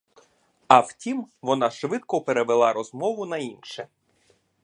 А 0.67 0.79
втім, 0.79 1.27
вона 1.41 1.69
швидко 1.69 2.21
перевела 2.21 2.73
розмову 2.73 3.25
на 3.25 3.37
інше. 3.37 3.87